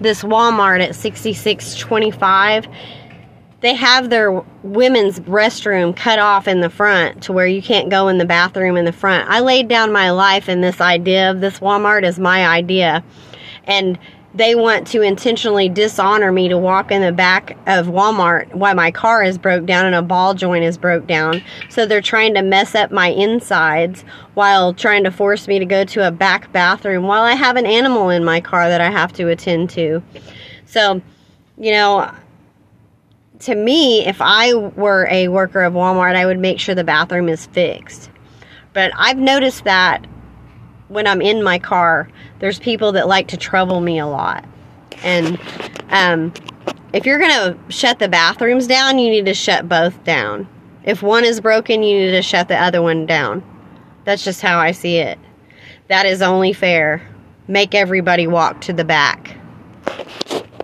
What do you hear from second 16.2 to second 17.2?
me to walk in the